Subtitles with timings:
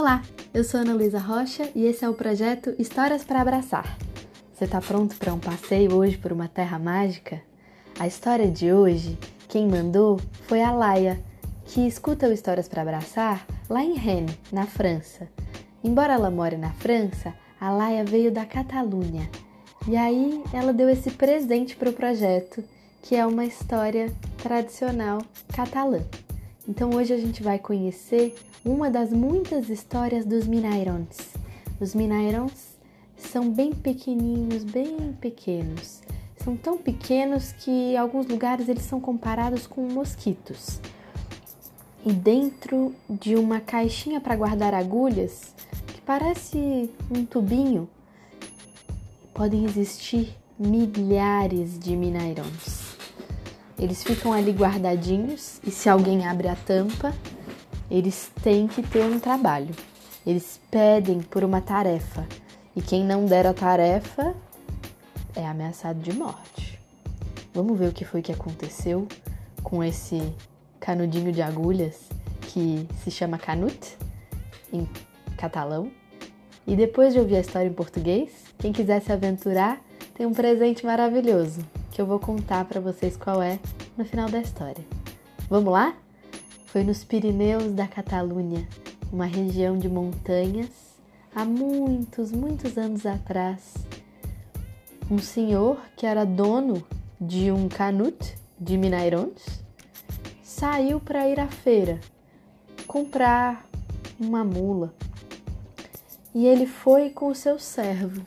[0.00, 0.22] Olá,
[0.54, 3.98] eu sou Ana Luísa Rocha e esse é o projeto Histórias para Abraçar.
[4.50, 7.42] Você está pronto para um passeio hoje por uma terra mágica?
[7.98, 11.22] A história de hoje, quem mandou foi a Laia,
[11.66, 15.28] que escuta o Histórias para Abraçar lá em Rennes, na França.
[15.84, 19.28] Embora ela more na França, a Laia veio da Catalunha.
[19.86, 22.64] E aí ela deu esse presente para o projeto,
[23.02, 25.20] que é uma história tradicional
[25.54, 26.00] catalã.
[26.68, 31.16] Então hoje a gente vai conhecer uma das muitas histórias dos Minairons.
[31.80, 32.76] Os Minairons
[33.16, 36.02] são bem pequenininhos, bem pequenos.
[36.36, 40.80] São tão pequenos que em alguns lugares eles são comparados com mosquitos.
[42.04, 45.54] E dentro de uma caixinha para guardar agulhas,
[45.86, 47.88] que parece um tubinho,
[49.34, 52.89] podem existir milhares de Minairons.
[53.80, 57.14] Eles ficam ali guardadinhos e se alguém abre a tampa,
[57.90, 59.74] eles têm que ter um trabalho.
[60.26, 62.26] Eles pedem por uma tarefa
[62.76, 64.34] e quem não der a tarefa
[65.34, 66.78] é ameaçado de morte.
[67.54, 69.08] Vamos ver o que foi que aconteceu
[69.62, 70.30] com esse
[70.78, 72.10] canudinho de agulhas
[72.42, 73.96] que se chama canut
[74.70, 74.86] em
[75.38, 75.90] catalão.
[76.66, 79.80] E depois de ouvir a história em português, quem quiser se aventurar
[80.12, 83.58] tem um presente maravilhoso que eu vou contar para vocês qual é
[83.96, 84.84] no final da história.
[85.48, 85.94] Vamos lá?
[86.66, 88.66] Foi nos Pirineus da Catalunha,
[89.12, 90.70] uma região de montanhas,
[91.34, 93.74] há muitos, muitos anos atrás.
[95.10, 96.86] Um senhor que era dono
[97.20, 99.60] de um canut de Minairons
[100.42, 101.98] saiu para ir à feira
[102.86, 103.66] comprar
[104.18, 104.94] uma mula.
[106.34, 108.24] E ele foi com o seu servo.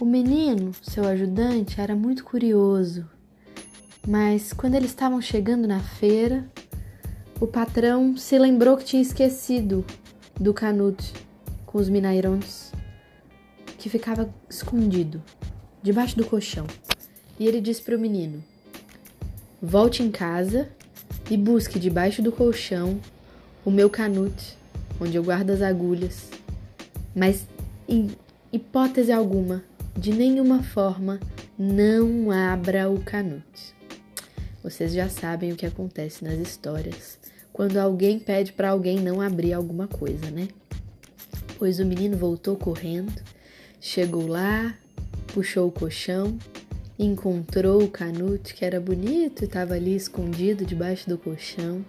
[0.00, 3.04] O menino, seu ajudante, era muito curioso,
[4.06, 6.48] mas quando eles estavam chegando na feira,
[7.40, 9.84] o patrão se lembrou que tinha esquecido
[10.38, 11.12] do canute
[11.66, 12.70] com os minairons,
[13.76, 15.20] que ficava escondido
[15.82, 16.68] debaixo do colchão.
[17.36, 18.44] E ele disse para o menino:
[19.60, 20.68] Volte em casa
[21.28, 23.00] e busque debaixo do colchão
[23.64, 24.56] o meu canute,
[25.00, 26.30] onde eu guardo as agulhas.
[27.16, 27.48] Mas
[27.88, 28.12] em
[28.52, 29.64] hipótese alguma,
[29.98, 31.18] de nenhuma forma,
[31.58, 33.74] não abra o canute.
[34.62, 37.18] Vocês já sabem o que acontece nas histórias
[37.52, 40.46] quando alguém pede para alguém não abrir alguma coisa, né?
[41.58, 43.20] Pois o menino voltou correndo,
[43.80, 44.72] chegou lá,
[45.34, 46.38] puxou o colchão,
[46.96, 51.84] encontrou o canute que era bonito e estava ali escondido debaixo do colchão.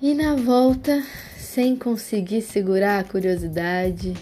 [0.00, 1.02] E na volta,
[1.36, 4.14] sem conseguir segurar a curiosidade,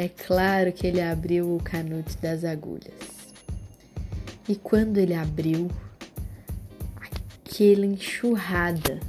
[0.00, 2.94] é claro que ele abriu o canute das agulhas.
[4.48, 5.68] E quando ele abriu,
[6.94, 9.00] aquela enxurrada.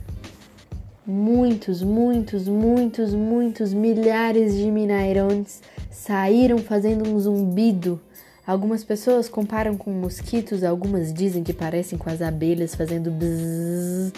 [1.06, 5.62] Muitos, muitos, muitos, muitos milhares de minairões
[5.92, 8.02] saíram fazendo um zumbido.
[8.46, 14.12] Algumas pessoas comparam com mosquitos, algumas dizem que parecem com as abelhas fazendo bzzz.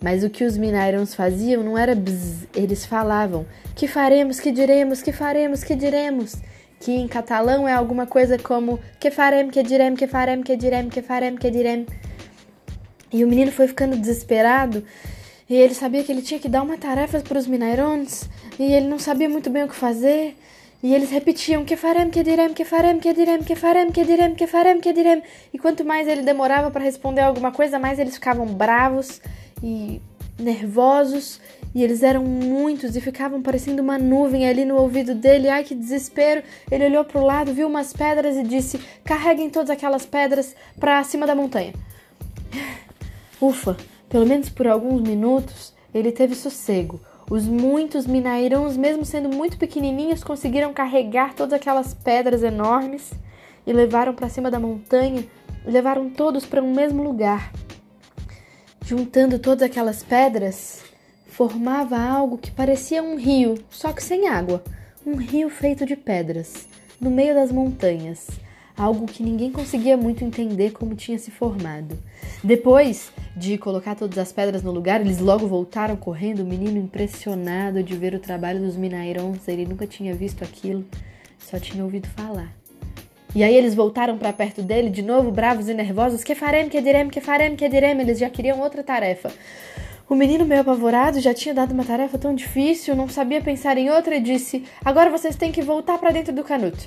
[0.00, 5.02] Mas o que os minairões faziam não era bzzz, eles falavam: que faremos, que diremos,
[5.02, 6.36] que faremos, que diremos.
[6.80, 10.94] Que em catalão é alguma coisa como que faremos, que diremos, que faremos, que diremos,
[10.94, 11.88] que faremos, que diremos.
[13.12, 14.84] E o menino foi ficando desesperado
[15.48, 18.28] e ele sabia que ele tinha que dar uma tarefa para os Minairons
[18.58, 20.36] e ele não sabia muito bem o que fazer.
[20.80, 24.36] E eles repetiam que faremos, que diremos, que faremos, que diremos, que faremos, que diremos,
[24.36, 25.24] que faremos, que diremos.
[25.52, 29.20] E quanto mais ele demorava para responder alguma coisa, mais eles ficavam bravos
[29.62, 30.00] e
[30.38, 31.40] nervosos.
[31.74, 35.48] E eles eram muitos e ficavam parecendo uma nuvem ali no ouvido dele.
[35.48, 36.42] Ai, que desespero!
[36.70, 41.02] Ele olhou para o lado, viu umas pedras e disse: Carreguem todas aquelas pedras para
[41.04, 41.74] cima da montanha.
[43.40, 43.76] Ufa,
[44.08, 47.00] pelo menos por alguns minutos ele teve sossego.
[47.30, 53.12] Os muitos minairãos, mesmo sendo muito pequenininhos, conseguiram carregar todas aquelas pedras enormes
[53.66, 55.24] e levaram para cima da montanha
[55.68, 57.52] levaram todos para um mesmo lugar.
[58.88, 60.82] Juntando todas aquelas pedras,
[61.26, 64.64] formava algo que parecia um rio, só que sem água.
[65.04, 66.66] Um rio feito de pedras,
[66.98, 68.26] no meio das montanhas
[68.74, 71.98] algo que ninguém conseguia muito entender como tinha se formado.
[72.42, 77.82] Depois de colocar todas as pedras no lugar, eles logo voltaram correndo, o menino impressionado
[77.82, 80.82] de ver o trabalho dos Minairons, ele nunca tinha visto aquilo,
[81.38, 82.57] só tinha ouvido falar.
[83.34, 86.24] E aí eles voltaram para perto dele, de novo, bravos e nervosos.
[86.24, 88.02] Que faremos, que diremos, que faremos, que diremos.
[88.02, 89.30] Eles já queriam outra tarefa.
[90.08, 93.90] O menino, meio apavorado, já tinha dado uma tarefa tão difícil, não sabia pensar em
[93.90, 96.86] outra e disse: Agora vocês têm que voltar para dentro do canuto.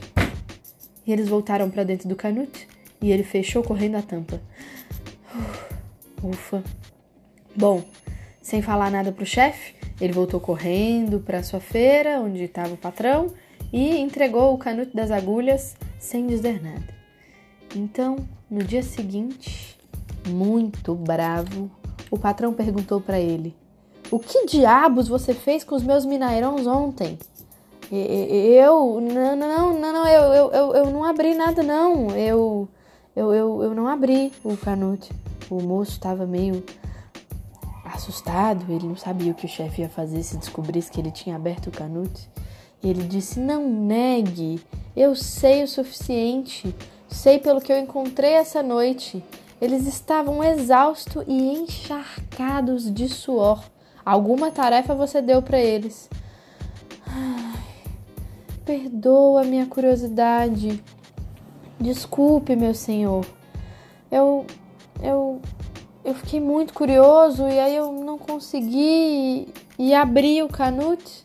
[1.05, 2.67] E eles voltaram para dentro do canute
[3.01, 4.41] e ele fechou correndo a tampa.
[6.23, 6.63] Ufa.
[7.55, 7.83] Bom,
[8.41, 13.27] sem falar nada pro chefe, Ele voltou correndo para sua feira, onde estava o patrão,
[13.71, 16.93] e entregou o canuto das agulhas sem dizer nada.
[17.73, 18.17] Então,
[18.49, 19.79] no dia seguinte,
[20.27, 21.71] muito bravo,
[22.09, 23.55] o patrão perguntou para ele:
[24.09, 27.17] O que diabos você fez com os meus minairões ontem?
[27.89, 28.99] Eu.
[28.99, 32.09] Não, não, não, não, eu, eu, eu, eu não abri nada, não.
[32.11, 32.67] Eu.
[33.13, 35.11] Eu, eu, eu não abri o canute.
[35.49, 36.63] O moço estava meio
[37.83, 41.35] assustado, ele não sabia o que o chefe ia fazer se descobrisse que ele tinha
[41.35, 42.29] aberto o canute.
[42.83, 44.59] E ele disse: Não negue,
[44.95, 46.75] eu sei o suficiente,
[47.07, 49.23] sei pelo que eu encontrei essa noite.
[49.61, 53.63] Eles estavam exaustos e encharcados de suor.
[54.03, 56.09] Alguma tarefa você deu para eles.
[57.05, 57.61] Ai,
[58.65, 60.83] perdoa minha curiosidade.
[61.79, 63.25] Desculpe, meu senhor.
[64.11, 64.45] Eu.
[65.01, 65.39] Eu.
[66.03, 71.23] Eu fiquei muito curioso e aí eu não consegui e abri o canute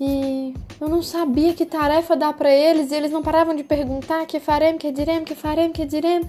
[0.00, 4.26] e eu não sabia que tarefa dar para eles e eles não paravam de perguntar
[4.26, 6.28] que faremos, que diremos, que faremos, que diremos.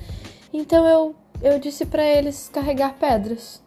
[0.53, 3.61] Então eu eu disse para eles carregar pedras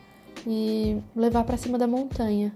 [0.46, 2.52] e levar para cima da montanha.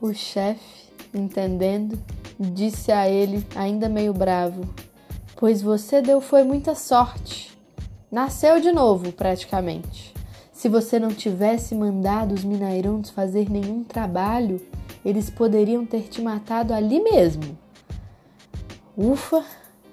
[0.00, 1.98] O chefe, entendendo,
[2.38, 4.62] disse a ele, ainda meio bravo:
[5.34, 7.56] pois você deu foi muita sorte.
[8.10, 10.14] Nasceu de novo, praticamente.
[10.52, 14.60] Se você não tivesse mandado os Minairões fazer nenhum trabalho,
[15.06, 17.56] eles poderiam ter te matado ali mesmo.
[18.96, 19.44] Ufa,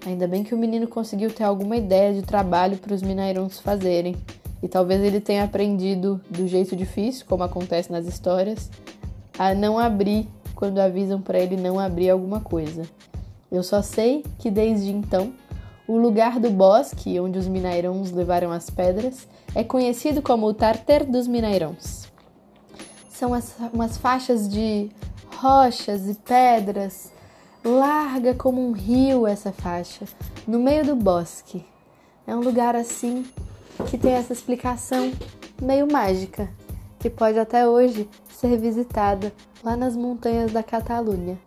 [0.03, 4.15] ainda bem que o menino conseguiu ter alguma ideia de trabalho para os Minairões fazerem.
[4.63, 8.71] E talvez ele tenha aprendido do jeito difícil, como acontece nas histórias,
[9.37, 12.81] a não abrir quando avisam para ele não abrir alguma coisa.
[13.51, 15.31] Eu só sei que desde então,
[15.87, 21.05] o lugar do bosque onde os Minairões levaram as pedras é conhecido como o Tarter
[21.05, 22.12] dos Minairões.
[23.13, 24.89] São as, umas faixas de
[25.37, 27.11] rochas e pedras,
[27.63, 30.05] larga como um rio essa faixa,
[30.47, 31.63] no meio do bosque.
[32.25, 33.25] É um lugar assim
[33.89, 35.11] que tem essa explicação
[35.61, 36.49] meio mágica,
[36.99, 39.31] que pode até hoje ser visitada
[39.63, 41.37] lá nas montanhas da Catalunha.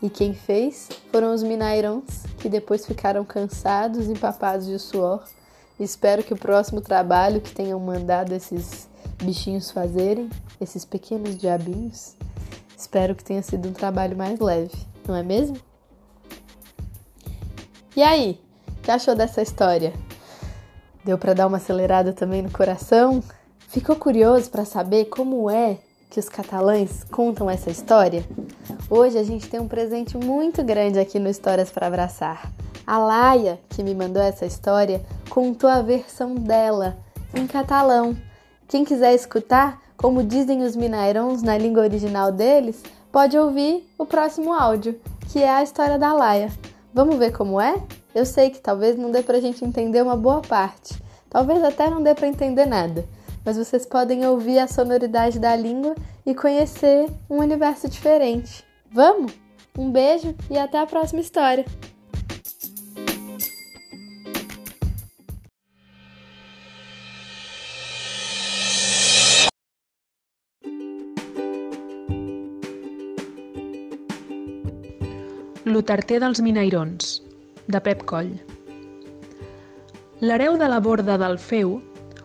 [0.00, 5.24] E quem fez foram os Minairões, que depois ficaram cansados, empapados de suor.
[5.80, 8.88] Espero que o próximo trabalho que tenham mandado esses
[9.22, 10.28] bichinhos fazerem,
[10.60, 12.16] esses pequenos diabinhos,
[12.76, 14.76] espero que tenha sido um trabalho mais leve,
[15.06, 15.56] não é mesmo?
[17.94, 19.92] E aí, o que achou dessa história?
[21.04, 23.22] Deu para dar uma acelerada também no coração?
[23.68, 25.78] Ficou curioso para saber como é
[26.10, 28.24] que os catalães contam essa história?
[28.88, 32.52] Hoje a gente tem um presente muito grande aqui no Histórias para Abraçar.
[32.86, 36.96] A Laia, que me mandou essa história, contou a versão dela
[37.34, 38.16] em catalão.
[38.68, 42.82] Quem quiser escutar, como dizem os minairons na língua original deles,
[43.12, 46.50] pode ouvir o próximo áudio, que é a história da Laia.
[46.92, 47.80] Vamos ver como é?
[48.14, 52.02] Eu sei que talvez não dê pra gente entender uma boa parte, talvez até não
[52.02, 53.04] dê para entender nada,
[53.44, 58.64] mas vocês podem ouvir a sonoridade da língua e conhecer um universo diferente.
[58.90, 59.32] Vamos?
[59.78, 61.64] Um beijo e até a próxima história!
[75.66, 77.06] L'Otarter dels Minairons,
[77.66, 78.28] de Pep Coll.
[80.22, 81.80] L'hereu de la borda del Feu,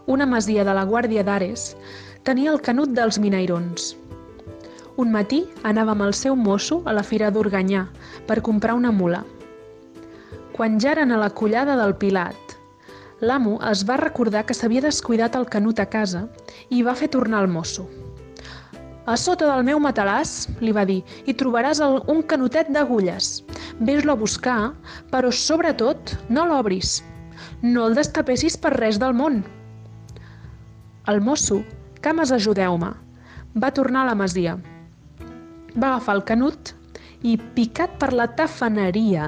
[0.06, 1.72] una masia de la Guàrdia d'Ares,
[2.22, 3.96] tenia el canut dels Minairons,
[5.02, 7.88] un matí anava amb el seu mosso a la fira d'Organyà
[8.30, 9.24] per comprar una mula.
[10.54, 12.56] Quan ja eren a la collada del Pilat,
[13.22, 16.28] l'amo es va recordar que s'havia descuidat el canut a casa
[16.70, 17.90] i va fer tornar el mosso.
[19.10, 23.32] A sota del meu matalàs, li va dir, hi trobaràs el, un canotet d'agulles.
[23.80, 24.60] Ves-lo a buscar,
[25.14, 27.00] però sobretot no l'obris.
[27.62, 29.42] No el destapessis per res del món.
[31.10, 31.64] El mosso,
[32.06, 32.94] cames ajudeu-me,
[33.58, 34.60] va tornar a la masia
[35.76, 36.72] va agafar el canut
[37.22, 39.28] i, picat per la tafaneria,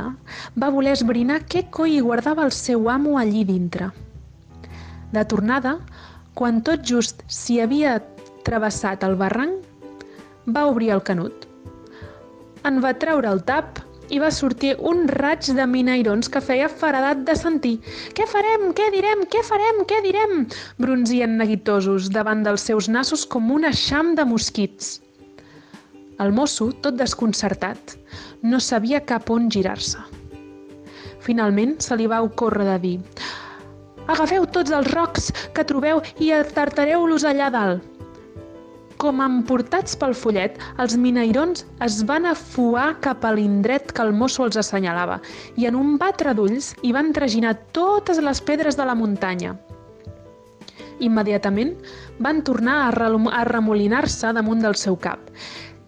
[0.58, 3.92] va voler esbrinar què coi guardava el seu amo allí dintre.
[5.14, 5.78] De tornada,
[6.34, 8.00] quan tot just s'hi havia
[8.44, 9.63] travessat el barranc,
[10.48, 11.48] va obrir el canut.
[12.68, 13.80] En va treure el tap
[14.14, 17.78] i va sortir un raig de minairons que feia faradat de sentir.
[18.18, 18.72] Què farem?
[18.78, 19.24] Què direm?
[19.32, 19.84] Què farem?
[19.90, 20.44] Què direm?
[20.78, 25.00] Bronzien neguitosos davant dels seus nassos com un eixam de mosquits.
[26.24, 27.96] El mosso, tot desconcertat,
[28.44, 30.04] no sabia cap on girar-se.
[31.24, 32.98] Finalment se li va ocórrer de dir
[34.12, 37.93] «Agafeu tots els rocs que trobeu i atartareu-los allà dalt».
[39.04, 44.46] Com emportats pel follet, els minairons es van afuar cap a l'indret que el mosso
[44.46, 45.18] els assenyalava
[45.60, 49.58] i en un batre d'ulls hi van traginar totes les pedres de la muntanya.
[51.04, 51.74] Immediatament
[52.24, 55.20] van tornar a remolinar-se damunt del seu cap.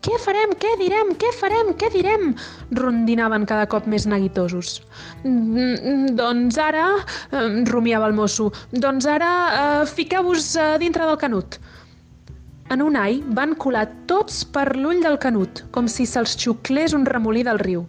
[0.04, 0.52] Què farem?
[0.60, 1.16] Què direm?
[1.22, 1.72] Què farem?
[1.80, 2.34] Què direm?
[2.82, 4.82] Rondinaven cada cop més neguitosos.
[5.24, 6.90] Mm, doncs ara,
[7.72, 11.62] rumiava el mosso, doncs ara eh, fiqueu-vos eh, dintre del canut.
[12.74, 17.04] En un ai van colar tots per l'ull del canut, com si se'ls xuclés un
[17.06, 17.84] remolí del riu.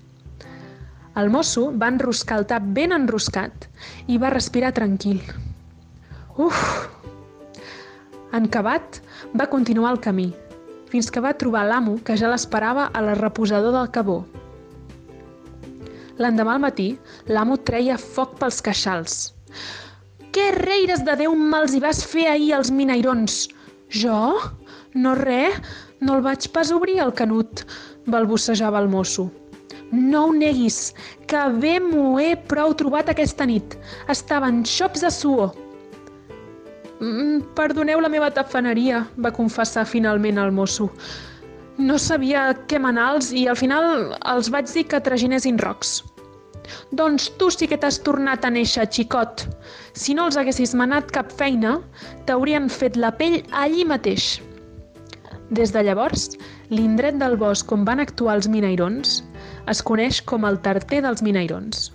[1.16, 3.64] El mosso va enroscar el tap ben enroscat
[4.12, 5.22] i va respirar tranquil.
[6.36, 6.58] Uf!
[8.36, 9.00] Encabat,
[9.32, 10.26] va continuar el camí,
[10.92, 14.18] fins que va trobar l'amo que ja l'esperava a la reposador del cabó.
[16.20, 16.90] L'endemà al matí,
[17.32, 19.16] l'amo treia foc pels queixals.
[20.36, 23.46] Què reires de Déu me'ls hi vas fer ahir als minairons?
[23.88, 24.20] Jo?
[24.96, 25.56] No res,
[26.00, 27.66] no el vaig pas obrir el canut,
[28.08, 29.26] balbucejava el mosso.
[29.92, 30.94] No ho neguis,
[31.28, 33.76] que bé m'ho he prou trobat aquesta nit.
[34.12, 35.52] Estaven xops de suor.
[36.96, 40.88] Mm, perdoneu la meva tafaneria, va confessar finalment el mosso.
[41.76, 45.98] No sabia què manals i al final els vaig dir que traginessin rocs.
[46.98, 49.44] Doncs tu sí que t'has tornat a néixer, xicot.
[49.92, 51.76] Si no els haguessis manat cap feina,
[52.24, 54.38] t'haurien fet la pell allí mateix.
[55.50, 56.30] Des de llavors,
[56.74, 59.20] l'indret del bosc on van actuar els minairons
[59.70, 61.92] es coneix com el tarter dels minairons.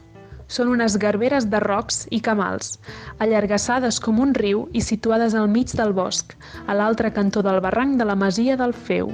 [0.48, 2.78] Són unes garberes de rocs i camals,
[3.20, 6.36] allargassades com un riu i situades al mig del bosc,
[6.68, 9.12] a l'altre cantó del barranc de la masia del Feu.